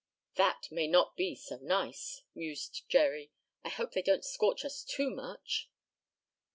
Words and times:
"That 0.33 0.67
may 0.71 0.87
not 0.87 1.15
be 1.15 1.35
so 1.35 1.57
nice," 1.57 2.23
mused 2.33 2.89
Jerry. 2.89 3.29
"I 3.63 3.69
hope 3.69 3.91
they 3.91 4.01
don't 4.01 4.25
scorch 4.25 4.65
us 4.65 4.83
too 4.83 5.11
much." 5.11 5.69